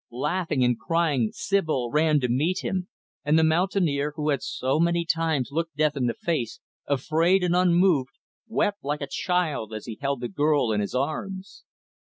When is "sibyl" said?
1.31-1.91